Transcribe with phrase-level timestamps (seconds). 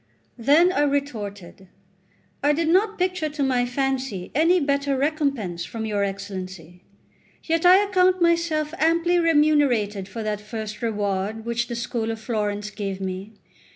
[0.39, 1.67] Then I retorted:
[2.41, 6.81] "I did not picture to my fancy any better recompense from your Excellency;
[7.43, 12.71] yet I account myself amply remunerated by that first reward which the school of Florence
[12.71, 13.33] gave me.